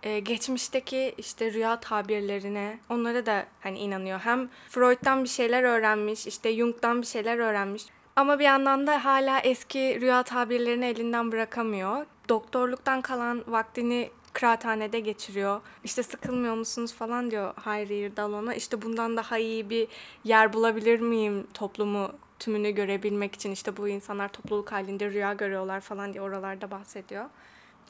e, 0.03 0.21
geçmişteki 0.21 1.15
işte 1.19 1.53
rüya 1.53 1.81
tabirlerine 1.81 2.79
onlara 2.89 3.27
da 3.27 3.47
hani 3.61 3.79
inanıyor. 3.79 4.19
Hem 4.21 4.49
Freud'dan 4.69 5.25
bir 5.25 5.29
şeyler 5.29 5.63
öğrenmiş, 5.63 6.27
işte 6.27 6.57
Jung'dan 6.57 7.03
bir 7.03 7.07
şeyler 7.07 7.39
öğrenmiş. 7.39 7.87
Ama 8.17 8.39
bir 8.39 8.45
yandan 8.45 8.87
da 8.87 9.05
hala 9.05 9.41
eski 9.41 10.01
rüya 10.01 10.23
tabirlerini 10.23 10.85
elinden 10.85 11.33
bırakamıyor. 11.33 12.07
Doktorluktan 12.29 13.01
kalan 13.01 13.45
vaktini 13.47 14.11
kıraathanede 14.33 15.01
geçiriyor. 15.01 15.61
İşte 15.85 16.03
sıkılmıyor 16.03 16.55
musunuz 16.55 16.95
falan 16.95 17.31
diyor 17.31 17.55
Hayri 17.57 17.95
Yırdal 17.95 18.33
ona. 18.33 18.55
İşte 18.55 18.83
bundan 18.83 19.17
daha 19.17 19.39
iyi 19.39 19.71
bir 19.71 19.89
yer 20.25 20.53
bulabilir 20.53 21.01
miyim 21.01 21.47
toplumu 21.55 22.13
tümünü 22.39 22.71
görebilmek 22.71 23.35
için 23.35 23.51
işte 23.51 23.77
bu 23.77 23.89
insanlar 23.89 24.29
topluluk 24.29 24.73
halinde 24.73 25.11
rüya 25.11 25.33
görüyorlar 25.33 25.81
falan 25.81 26.13
diye 26.13 26.23
oralarda 26.23 26.71
bahsediyor. 26.71 27.25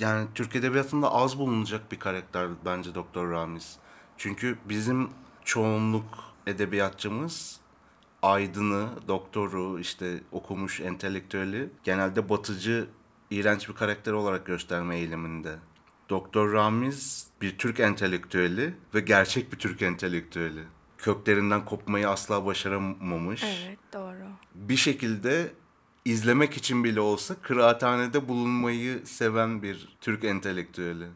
Yani 0.00 0.28
Türk 0.34 0.56
Edebiyatı'nda 0.56 1.12
az 1.12 1.38
bulunacak 1.38 1.92
bir 1.92 1.98
karakter 1.98 2.48
bence 2.64 2.94
Doktor 2.94 3.30
Ramiz. 3.30 3.76
Çünkü 4.16 4.58
bizim 4.64 5.10
çoğunluk 5.44 6.04
edebiyatçımız 6.46 7.60
aydını, 8.22 8.88
doktoru, 9.08 9.80
işte 9.80 10.20
okumuş 10.32 10.80
entelektüeli 10.80 11.68
genelde 11.84 12.28
batıcı, 12.28 12.86
iğrenç 13.30 13.68
bir 13.68 13.74
karakter 13.74 14.12
olarak 14.12 14.46
gösterme 14.46 14.96
eğiliminde. 14.96 15.54
Doktor 16.10 16.52
Ramiz 16.52 17.26
bir 17.42 17.58
Türk 17.58 17.80
entelektüeli 17.80 18.74
ve 18.94 19.00
gerçek 19.00 19.52
bir 19.52 19.58
Türk 19.58 19.82
entelektüeli. 19.82 20.62
Köklerinden 20.98 21.64
kopmayı 21.64 22.08
asla 22.08 22.46
başaramamış. 22.46 23.44
Evet 23.44 23.78
doğru. 23.92 24.24
Bir 24.54 24.76
şekilde 24.76 25.50
izlemek 26.04 26.56
için 26.56 26.84
bile 26.84 27.00
olsa 27.00 27.34
kıraathanede 27.34 28.28
bulunmayı 28.28 29.06
seven 29.06 29.62
bir 29.62 29.96
Türk 30.00 30.24
entelektüeli. 30.24 31.06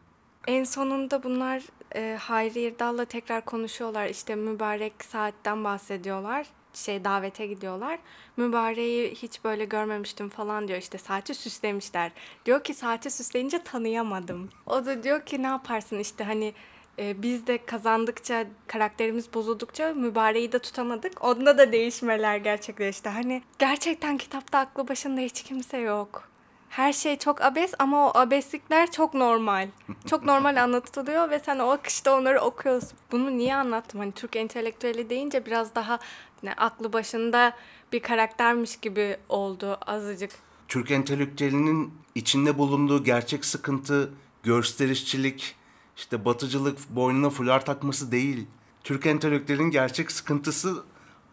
En 0.47 0.63
sonunda 0.63 1.23
bunlar 1.23 1.63
e, 1.95 2.17
Hayri 2.21 2.59
Yırdal'la 2.59 3.05
tekrar 3.05 3.45
konuşuyorlar. 3.45 4.07
İşte 4.07 4.35
mübarek 4.35 4.93
saatten 5.03 5.63
bahsediyorlar. 5.63 6.47
Şey 6.75 7.05
davete 7.05 7.47
gidiyorlar. 7.47 7.99
Mübareği 8.37 9.15
hiç 9.15 9.43
böyle 9.43 9.65
görmemiştim 9.65 10.29
falan 10.29 10.67
diyor. 10.67 10.79
İşte 10.79 10.97
saati 10.97 11.33
süslemişler. 11.33 12.11
Diyor 12.45 12.63
ki 12.63 12.73
saati 12.73 13.11
süsleyince 13.11 13.63
tanıyamadım. 13.63 14.49
O 14.65 14.85
da 14.85 15.03
diyor 15.03 15.25
ki 15.25 15.43
ne 15.43 15.47
yaparsın 15.47 15.99
işte 15.99 16.23
hani 16.23 16.53
e, 16.99 17.21
biz 17.21 17.47
de 17.47 17.65
kazandıkça 17.65 18.45
karakterimiz 18.67 19.33
bozuldukça 19.33 19.93
mübareği 19.93 20.51
de 20.51 20.59
tutamadık. 20.59 21.23
Onda 21.23 21.57
da 21.57 21.71
değişmeler 21.71 22.37
gerçekleşti. 22.37 23.09
Hani 23.09 23.41
gerçekten 23.59 24.17
kitapta 24.17 24.59
aklı 24.59 24.87
başında 24.87 25.21
hiç 25.21 25.43
kimse 25.43 25.77
yok. 25.77 26.34
Her 26.75 26.93
şey 26.93 27.17
çok 27.17 27.41
abes 27.41 27.73
ama 27.79 28.07
o 28.07 28.17
abeslikler 28.17 28.91
çok 28.91 29.13
normal. 29.13 29.67
Çok 30.09 30.25
normal 30.25 30.55
anlatılıyor 30.63 31.29
ve 31.29 31.39
sen 31.39 31.59
o 31.59 31.69
akışta 31.69 32.17
onları 32.17 32.39
okuyorsun. 32.39 32.91
Bunu 33.11 33.37
niye 33.37 33.55
anlattım? 33.55 33.99
Hani 33.99 34.11
Türk 34.11 34.35
entelektüeli 34.35 35.09
deyince 35.09 35.45
biraz 35.45 35.75
daha 35.75 35.99
ne 36.43 36.53
aklı 36.53 36.93
başında 36.93 37.55
bir 37.93 37.99
karaktermiş 37.99 38.77
gibi 38.77 39.17
oldu 39.29 39.77
azıcık. 39.81 40.31
Türk 40.67 40.91
entelektüelinin 40.91 41.93
içinde 42.15 42.57
bulunduğu 42.57 43.03
gerçek 43.03 43.45
sıkıntı, 43.45 44.11
gösterişçilik, 44.43 45.55
işte 45.97 46.25
batıcılık, 46.25 46.89
boynuna 46.89 47.29
fular 47.29 47.65
takması 47.65 48.11
değil. 48.11 48.47
Türk 48.83 49.05
entelektüelinin 49.05 49.71
gerçek 49.71 50.11
sıkıntısı 50.11 50.83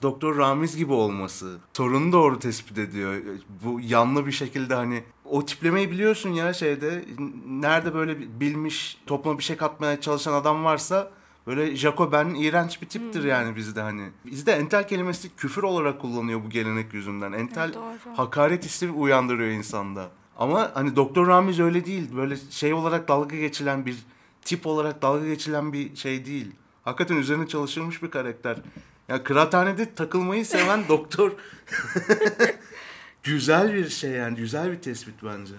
Doktor 0.03 0.39
Ramiz 0.39 0.77
gibi 0.77 0.93
olması. 0.93 1.59
Sorunu 1.77 2.13
doğru 2.13 2.39
tespit 2.39 2.79
ediyor. 2.79 3.23
Bu 3.65 3.81
yanlı 3.81 4.27
bir 4.27 4.33
şekilde 4.33 4.75
hani 4.75 5.05
o 5.33 5.45
tiplemeyi 5.47 5.91
biliyorsun 5.91 6.31
ya 6.31 6.53
şeyde. 6.53 7.05
Nerede 7.47 7.95
böyle 7.95 8.41
bilmiş, 8.41 8.99
topluma 9.07 9.39
bir 9.39 9.45
şey 9.45 9.57
katmaya 9.57 10.01
çalışan 10.01 10.33
adam 10.33 10.65
varsa 10.65 11.11
böyle 11.47 11.77
Jacoben 11.77 12.35
iğrenç 12.35 12.83
bir 12.83 12.89
tiptir 12.89 13.25
yani 13.25 13.57
bizde 13.57 13.81
hani. 13.81 14.11
Bizde 14.27 14.53
entel 14.53 14.89
kelimesi 14.89 15.37
küfür 15.37 15.63
olarak 15.63 16.01
kullanıyor 16.01 16.45
bu 16.45 16.51
gelenek 16.51 16.95
yüzünden. 16.95 17.33
Entel 17.33 17.65
Evet, 17.65 17.75
doğru. 17.75 18.17
hakaret 18.17 18.65
hissi 18.65 18.91
uyandırıyor 18.91 19.51
insanda. 19.51 20.09
Ama 20.39 20.71
hani 20.75 20.97
Doktor 20.97 21.27
Ramiz 21.27 21.61
öyle 21.61 21.85
değil. 21.85 22.17
Böyle 22.17 22.37
şey 22.51 22.73
olarak 22.73 23.09
dalga 23.09 23.37
geçilen 23.37 23.87
bir 23.87 23.97
tip 24.45 24.67
olarak 24.67 25.03
dalga 25.03 25.27
geçilen 25.27 25.73
bir 25.73 25.97
şey 25.97 26.27
değil. 26.27 26.53
Hakikaten 26.85 27.17
üzerine 27.17 27.49
çalışılmış 27.49 28.03
bir 28.03 28.11
karakter. 28.11 28.57
Ya 29.09 29.25
kıraathanede 29.25 29.95
takılmayı 29.95 30.47
seven 30.47 30.81
doktor 30.89 31.33
güzel 33.23 33.75
bir 33.75 33.89
şey 33.89 34.11
yani 34.11 34.37
güzel 34.37 34.73
bir 34.73 34.83
tespit 34.83 35.15
bence. 35.23 35.55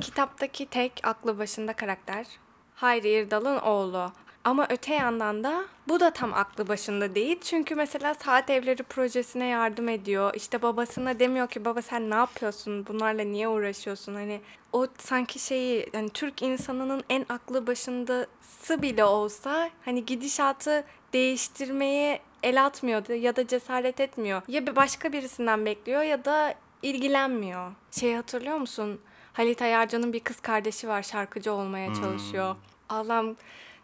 Kitaptaki 0.00 0.66
tek 0.66 0.92
aklı 1.02 1.38
başında 1.38 1.72
karakter 1.72 2.26
Hayri 2.74 3.08
İrdal'ın 3.08 3.58
oğlu. 3.58 4.12
Ama 4.44 4.66
öte 4.70 4.94
yandan 4.94 5.44
da 5.44 5.64
bu 5.88 6.00
da 6.00 6.10
tam 6.10 6.34
aklı 6.34 6.68
başında 6.68 7.14
değil. 7.14 7.40
Çünkü 7.40 7.74
mesela 7.74 8.14
saat 8.14 8.50
evleri 8.50 8.82
projesine 8.82 9.46
yardım 9.46 9.88
ediyor. 9.88 10.34
İşte 10.34 10.62
babasına 10.62 11.18
demiyor 11.18 11.48
ki 11.48 11.64
baba 11.64 11.82
sen 11.82 12.10
ne 12.10 12.14
yapıyorsun? 12.14 12.86
Bunlarla 12.86 13.22
niye 13.22 13.48
uğraşıyorsun? 13.48 14.14
Hani 14.14 14.40
o 14.72 14.86
sanki 14.98 15.38
şeyi 15.38 15.88
hani 15.92 16.10
Türk 16.10 16.42
insanının 16.42 17.04
en 17.10 17.26
aklı 17.28 17.66
başındası 17.66 18.82
bile 18.82 19.04
olsa 19.04 19.70
hani 19.84 20.04
gidişatı 20.04 20.84
değiştirmeye 21.12 22.20
el 22.42 22.66
atmıyor 22.66 23.08
ya 23.08 23.36
da 23.36 23.46
cesaret 23.46 24.00
etmiyor. 24.00 24.42
Ya 24.48 24.76
başka 24.76 25.12
birisinden 25.12 25.66
bekliyor 25.66 26.02
ya 26.02 26.24
da 26.24 26.54
ilgilenmiyor. 26.86 27.72
Şey 27.90 28.14
hatırlıyor 28.14 28.56
musun? 28.56 29.00
Halit 29.32 29.62
Ayarcan'ın 29.62 30.12
bir 30.12 30.20
kız 30.20 30.40
kardeşi 30.40 30.88
var 30.88 31.02
şarkıcı 31.02 31.52
olmaya 31.52 31.94
çalışıyor. 31.94 32.56
Allah'ım 32.88 33.36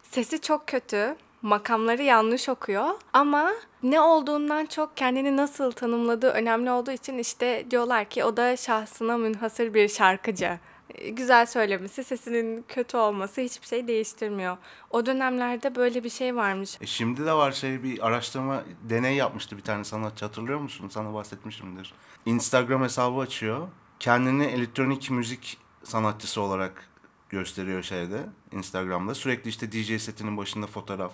sesi 0.03 0.41
çok 0.41 0.67
kötü. 0.67 1.15
Makamları 1.41 2.03
yanlış 2.03 2.49
okuyor 2.49 2.89
ama 3.13 3.51
ne 3.83 4.01
olduğundan 4.01 4.65
çok 4.65 4.97
kendini 4.97 5.37
nasıl 5.37 5.71
tanımladığı 5.71 6.29
önemli 6.29 6.71
olduğu 6.71 6.91
için 6.91 7.17
işte 7.17 7.65
diyorlar 7.71 8.05
ki 8.05 8.23
o 8.23 8.37
da 8.37 8.57
şahsına 8.57 9.17
münhasır 9.17 9.73
bir 9.73 9.87
şarkıcı. 9.87 10.59
E, 10.89 11.09
Güzel 11.09 11.45
söylemesi, 11.45 12.03
sesinin 12.03 12.65
kötü 12.67 12.97
olması 12.97 13.41
hiçbir 13.41 13.67
şey 13.67 13.87
değiştirmiyor. 13.87 14.57
O 14.89 15.05
dönemlerde 15.05 15.75
böyle 15.75 16.03
bir 16.03 16.09
şey 16.09 16.35
varmış. 16.35 16.77
E 16.81 16.85
şimdi 16.85 17.25
de 17.25 17.33
var 17.33 17.51
şey 17.51 17.83
bir 17.83 18.07
araştırma 18.07 18.63
deney 18.89 19.15
yapmıştı 19.15 19.57
bir 19.57 19.61
tane 19.63 19.83
sanatçı 19.83 20.25
hatırlıyor 20.25 20.59
musun? 20.59 20.87
Sana 20.87 21.13
bahsetmişimdir. 21.13 21.93
Instagram 22.25 22.83
hesabı 22.83 23.19
açıyor. 23.19 23.67
Kendini 23.99 24.43
elektronik 24.45 25.11
müzik 25.11 25.57
sanatçısı 25.83 26.41
olarak 26.41 26.89
gösteriyor 27.29 27.83
şeyde 27.83 28.19
Instagram'da. 28.51 29.15
Sürekli 29.15 29.49
işte 29.49 29.71
DJ 29.71 30.01
setinin 30.01 30.37
başında 30.37 30.67
fotoğraf, 30.67 31.11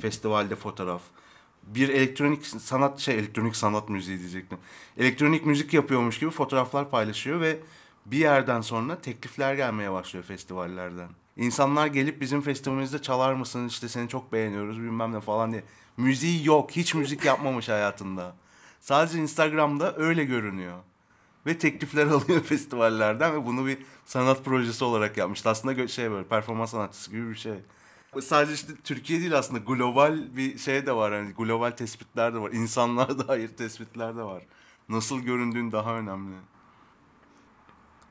festivalde 0.00 0.56
fotoğraf. 0.56 1.02
Bir 1.62 1.88
elektronik 1.88 2.46
sanat 2.46 2.98
şey 2.98 3.14
elektronik 3.14 3.56
sanat 3.56 3.88
müziği 3.88 4.18
diyecektim. 4.18 4.58
Elektronik 4.96 5.46
müzik 5.46 5.74
yapıyormuş 5.74 6.18
gibi 6.18 6.30
fotoğraflar 6.30 6.90
paylaşıyor 6.90 7.40
ve 7.40 7.58
bir 8.06 8.18
yerden 8.18 8.60
sonra 8.60 9.00
teklifler 9.00 9.54
gelmeye 9.54 9.92
başlıyor 9.92 10.24
festivallerden. 10.24 11.08
İnsanlar 11.36 11.86
gelip 11.86 12.20
bizim 12.20 12.40
festivalimizde 12.40 13.02
çalar 13.02 13.34
mısın 13.34 13.68
işte 13.68 13.88
seni 13.88 14.08
çok 14.08 14.32
beğeniyoruz 14.32 14.78
bilmem 14.78 15.12
ne 15.12 15.20
falan 15.20 15.52
diye. 15.52 15.64
Müziği 15.96 16.46
yok 16.46 16.70
hiç 16.70 16.94
müzik 16.94 17.24
yapmamış 17.24 17.68
hayatında. 17.68 18.34
Sadece 18.80 19.18
Instagram'da 19.18 19.96
öyle 19.96 20.24
görünüyor. 20.24 20.78
Ve 21.46 21.58
teklifler 21.58 22.06
alıyor 22.06 22.42
festivallerden 22.42 23.34
ve 23.34 23.46
bunu 23.46 23.66
bir 23.66 23.78
sanat 24.06 24.44
projesi 24.44 24.84
olarak 24.84 25.16
yapmıştı. 25.16 25.50
Aslında 25.50 25.88
şey 25.88 26.10
böyle 26.10 26.28
performans 26.28 26.70
sanatçısı 26.70 27.10
gibi 27.10 27.30
bir 27.30 27.36
şey. 27.36 27.54
Sadece 28.20 28.54
işte 28.54 28.72
Türkiye 28.84 29.20
değil 29.20 29.38
aslında 29.38 29.58
global 29.58 30.36
bir 30.36 30.58
şey 30.58 30.86
de 30.86 30.92
var. 30.96 31.12
Yani 31.12 31.32
global 31.32 31.70
tespitler 31.70 32.34
de 32.34 32.38
var. 32.38 32.52
İnsanlara 32.52 33.18
dair 33.28 33.48
tespitler 33.48 34.16
de 34.16 34.22
var. 34.22 34.42
Nasıl 34.88 35.20
göründüğün 35.20 35.72
daha 35.72 35.96
önemli. 35.96 36.34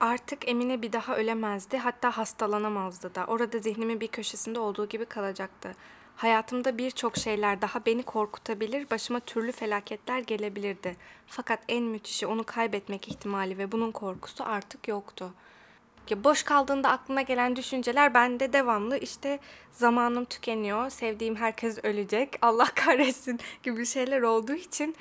Artık 0.01 0.49
Emine 0.49 0.81
bir 0.81 0.93
daha 0.93 1.15
ölemezdi 1.15 1.77
hatta 1.77 2.17
hastalanamazdı 2.17 3.15
da. 3.15 3.25
Orada 3.25 3.59
zihnimin 3.59 3.99
bir 4.01 4.07
köşesinde 4.07 4.59
olduğu 4.59 4.89
gibi 4.89 5.05
kalacaktı. 5.05 5.75
Hayatımda 6.15 6.77
birçok 6.77 7.17
şeyler 7.17 7.61
daha 7.61 7.85
beni 7.85 8.03
korkutabilir, 8.03 8.89
başıma 8.89 9.19
türlü 9.19 9.51
felaketler 9.51 10.19
gelebilirdi. 10.19 10.95
Fakat 11.27 11.59
en 11.69 11.83
müthişi 11.83 12.27
onu 12.27 12.43
kaybetmek 12.43 13.07
ihtimali 13.07 13.57
ve 13.57 13.71
bunun 13.71 13.91
korkusu 13.91 14.43
artık 14.43 14.87
yoktu. 14.87 15.33
Ya 16.09 16.23
boş 16.23 16.43
kaldığında 16.43 16.89
aklına 16.89 17.21
gelen 17.21 17.55
düşünceler 17.55 18.13
bende 18.13 18.53
devamlı 18.53 18.97
işte 18.97 19.39
zamanım 19.71 20.25
tükeniyor, 20.25 20.89
sevdiğim 20.89 21.35
herkes 21.35 21.79
ölecek, 21.83 22.37
Allah 22.41 22.67
kahretsin 22.75 23.39
gibi 23.63 23.85
şeyler 23.85 24.21
olduğu 24.21 24.53
için 24.53 24.95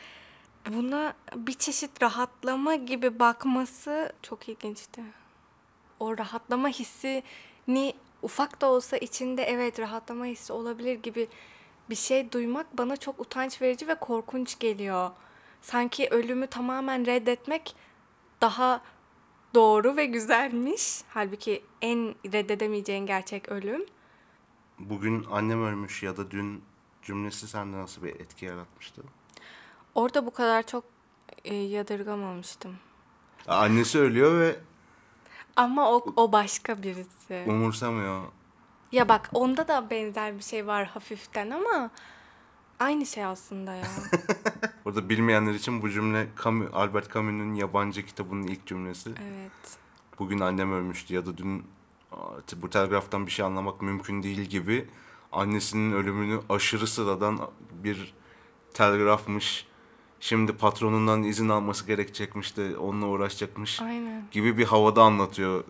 buna 0.68 1.14
bir 1.36 1.52
çeşit 1.52 2.02
rahatlama 2.02 2.74
gibi 2.74 3.18
bakması 3.18 4.12
çok 4.22 4.48
ilginçti. 4.48 5.02
O 6.00 6.18
rahatlama 6.18 6.68
hissini 6.68 7.94
ufak 8.22 8.60
da 8.60 8.66
olsa 8.66 8.96
içinde 8.96 9.42
evet 9.42 9.80
rahatlama 9.80 10.24
hissi 10.24 10.52
olabilir 10.52 10.94
gibi 11.02 11.28
bir 11.90 11.94
şey 11.94 12.32
duymak 12.32 12.78
bana 12.78 12.96
çok 12.96 13.20
utanç 13.20 13.62
verici 13.62 13.88
ve 13.88 13.94
korkunç 13.94 14.58
geliyor. 14.58 15.10
Sanki 15.62 16.08
ölümü 16.08 16.46
tamamen 16.46 17.06
reddetmek 17.06 17.74
daha 18.40 18.82
doğru 19.54 19.96
ve 19.96 20.06
güzelmiş. 20.06 21.00
Halbuki 21.08 21.62
en 21.82 22.14
reddedemeyeceğin 22.32 23.06
gerçek 23.06 23.48
ölüm. 23.48 23.86
Bugün 24.78 25.24
annem 25.30 25.64
ölmüş 25.64 26.02
ya 26.02 26.16
da 26.16 26.30
dün 26.30 26.62
cümlesi 27.02 27.48
sende 27.48 27.76
nasıl 27.76 28.02
bir 28.02 28.20
etki 28.20 28.44
yaratmıştı? 28.44 29.02
Orada 29.94 30.26
bu 30.26 30.30
kadar 30.30 30.66
çok 30.66 30.84
e, 31.44 31.54
yadırgamamıştım. 31.54 32.76
Annesi 33.48 33.98
ölüyor 33.98 34.40
ve 34.40 34.56
Ama 35.56 35.90
o, 35.92 36.04
o 36.16 36.32
başka 36.32 36.82
birisi. 36.82 37.44
umursamıyor. 37.46 38.22
Ya 38.92 39.08
bak 39.08 39.30
onda 39.32 39.68
da 39.68 39.90
benzer 39.90 40.38
bir 40.38 40.42
şey 40.42 40.66
var 40.66 40.86
hafiften 40.86 41.50
ama 41.50 41.90
aynı 42.80 43.06
şey 43.06 43.24
aslında 43.24 43.74
ya. 43.74 43.86
Orada 44.84 45.08
bilmeyenler 45.08 45.54
için 45.54 45.82
bu 45.82 45.90
cümle 45.90 46.26
Camus, 46.44 46.68
Albert 46.72 47.14
Camus'un 47.14 47.54
yabancı 47.54 48.06
kitabının 48.06 48.42
ilk 48.46 48.66
cümlesi. 48.66 49.10
evet. 49.10 49.78
Bugün 50.18 50.40
annem 50.40 50.72
ölmüştü 50.72 51.14
ya 51.14 51.26
da 51.26 51.36
dün 51.36 51.64
bu 52.56 52.70
telgraftan 52.70 53.26
bir 53.26 53.30
şey 53.30 53.44
anlamak 53.44 53.82
mümkün 53.82 54.22
değil 54.22 54.40
gibi 54.40 54.88
annesinin 55.32 55.92
ölümünü 55.92 56.40
aşırı 56.48 56.86
sıradan 56.86 57.38
bir 57.72 58.14
telgrafmış. 58.74 59.66
Şimdi 60.20 60.52
patronundan 60.52 61.22
izin 61.22 61.48
alması 61.48 61.86
gerekecekmiş 61.86 62.56
de 62.56 62.76
onunla 62.76 63.06
uğraşacakmış 63.06 63.80
Aynen. 63.82 64.24
gibi 64.30 64.58
bir 64.58 64.64
havada 64.64 65.02
anlatıyor. 65.02 65.64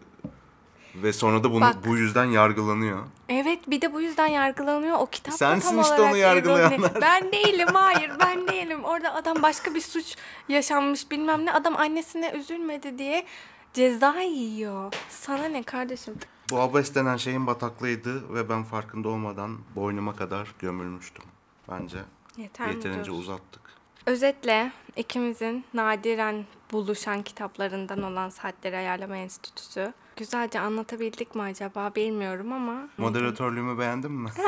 Ve 0.94 1.12
sonra 1.12 1.44
da 1.44 1.52
bunu 1.52 1.60
Bak. 1.60 1.76
bu 1.86 1.96
yüzden 1.96 2.24
yargılanıyor. 2.24 2.98
Evet 3.28 3.70
bir 3.70 3.80
de 3.80 3.92
bu 3.92 4.00
yüzden 4.00 4.26
yargılanıyor. 4.26 4.96
O 4.98 5.06
kitapta 5.06 5.38
Sensin 5.38 5.70
tam 5.70 5.80
işte 5.80 6.02
onu 6.02 6.16
yargılayanlar. 6.16 6.92
Ben 7.00 7.32
değilim 7.32 7.68
hayır 7.72 8.10
ben 8.20 8.48
değilim. 8.48 8.84
Orada 8.84 9.14
adam 9.14 9.42
başka 9.42 9.74
bir 9.74 9.80
suç 9.80 10.16
yaşanmış 10.48 11.10
bilmem 11.10 11.46
ne. 11.46 11.52
Adam 11.52 11.76
annesine 11.76 12.30
üzülmedi 12.30 12.98
diye 12.98 13.26
ceza 13.74 14.20
yiyor. 14.20 14.92
Sana 15.08 15.44
ne 15.44 15.62
kardeşim? 15.62 16.14
Bu 16.50 16.60
abes 16.60 16.94
denen 16.94 17.16
şeyin 17.16 17.46
bataklığıydı 17.46 18.34
ve 18.34 18.48
ben 18.48 18.64
farkında 18.64 19.08
olmadan 19.08 19.58
boynuma 19.76 20.16
kadar 20.16 20.54
gömülmüştüm. 20.58 21.24
Bence 21.70 21.98
Yeter 22.36 22.68
yeterince 22.68 23.10
uzattık. 23.10 23.69
Özetle 24.06 24.72
ikimizin 24.96 25.64
nadiren 25.74 26.44
buluşan 26.72 27.22
kitaplarından 27.22 28.02
olan 28.02 28.28
Saatleri 28.28 28.76
Ayarlama 28.76 29.16
Enstitüsü. 29.16 29.92
Güzelce 30.16 30.60
anlatabildik 30.60 31.34
mi 31.34 31.42
acaba 31.42 31.94
bilmiyorum 31.94 32.52
ama. 32.52 32.88
Moderatörlüğümü 32.98 33.78
beğendin 33.78 34.12
mi? 34.12 34.30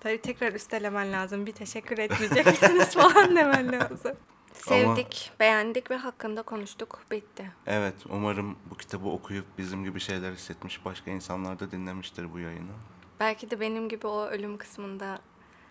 Tabii 0.00 0.20
tekrar 0.20 0.52
üstelemen 0.52 1.12
lazım. 1.12 1.46
Bir 1.46 1.52
teşekkür 1.52 1.98
etmeyeceksiniz 1.98 2.94
falan 2.94 3.36
demen 3.36 3.72
lazım. 3.72 4.16
Sevdik, 4.52 5.32
beğendik 5.40 5.90
ve 5.90 5.96
hakkında 5.96 6.42
konuştuk. 6.42 7.00
Bitti. 7.10 7.52
Evet, 7.66 7.94
umarım 8.08 8.56
bu 8.70 8.76
kitabı 8.76 9.08
okuyup 9.08 9.44
bizim 9.58 9.84
gibi 9.84 10.00
şeyler 10.00 10.32
hissetmiş 10.32 10.84
başka 10.84 11.10
insanlar 11.10 11.60
da 11.60 11.70
dinlemiştir 11.70 12.32
bu 12.32 12.38
yayını. 12.38 12.72
Belki 13.20 13.50
de 13.50 13.60
benim 13.60 13.88
gibi 13.88 14.06
o 14.06 14.26
ölüm 14.26 14.58
kısmında 14.58 15.18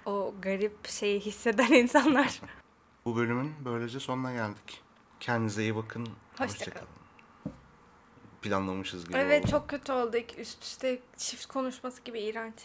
o 0.05 0.33
garip 0.41 0.87
şeyi 0.87 1.19
hisseden 1.19 1.71
insanlar. 1.73 2.41
Bu 3.05 3.15
bölümün 3.15 3.53
böylece 3.65 3.99
sonuna 3.99 4.33
geldik. 4.33 4.81
Kendinize 5.19 5.61
iyi 5.61 5.75
bakın. 5.75 6.07
Hoşça 6.37 6.43
Hoşçakalın. 6.45 6.87
Planlamışız 8.41 9.05
gibi 9.07 9.17
evet 9.17 9.43
oldu. 9.43 9.51
çok 9.51 9.69
kötü 9.69 9.91
oldu. 9.91 10.17
Üst 10.37 10.63
üste 10.63 10.99
çift 11.17 11.45
konuşması 11.45 12.01
gibi 12.01 12.19
iğrenç. 12.19 12.55